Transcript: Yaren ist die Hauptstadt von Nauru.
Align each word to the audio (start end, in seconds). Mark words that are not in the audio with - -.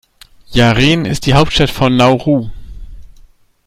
Yaren 0.51 1.05
ist 1.05 1.27
die 1.27 1.35
Hauptstadt 1.35 1.69
von 1.69 1.95
Nauru. 1.95 2.49